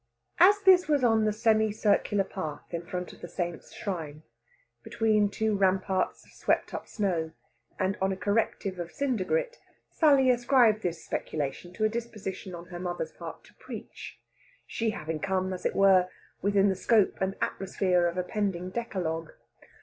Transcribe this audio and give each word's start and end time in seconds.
As 0.39 0.61
this 0.63 0.87
was 0.87 1.03
on 1.03 1.25
the 1.25 1.31
semi 1.31 1.71
circular 1.71 2.23
path 2.23 2.73
in 2.73 2.81
front 2.81 3.13
of 3.13 3.21
the 3.21 3.27
Saint's 3.27 3.71
shrine, 3.71 4.23
between 4.81 5.29
two 5.29 5.55
ramparts 5.55 6.25
of 6.25 6.31
swept 6.31 6.73
up 6.73 6.87
snow, 6.87 7.33
and 7.77 7.95
on 8.01 8.11
a 8.11 8.17
corrective 8.17 8.79
of 8.79 8.91
cinder 8.91 9.23
grit, 9.23 9.59
Sally 9.91 10.31
ascribed 10.31 10.81
this 10.81 11.05
speculation 11.05 11.71
to 11.73 11.83
a 11.85 11.87
disposition 11.89 12.55
on 12.55 12.65
her 12.69 12.79
mother's 12.79 13.11
part 13.11 13.43
to 13.43 13.53
preach, 13.59 14.19
she 14.65 14.89
having 14.89 15.19
come, 15.19 15.53
as 15.53 15.67
it 15.67 15.75
were, 15.75 16.07
within 16.41 16.69
the 16.69 16.75
scope 16.75 17.21
and 17.21 17.35
atmosphere 17.39 18.07
of 18.07 18.17
a 18.17 18.23
pending 18.23 18.71
decalogue. 18.71 19.29